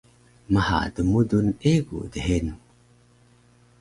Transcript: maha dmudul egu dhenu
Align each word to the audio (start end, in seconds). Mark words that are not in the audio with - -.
maha 0.53 0.79
dmudul 0.95 1.47
egu 1.73 1.97
dhenu 2.13 2.53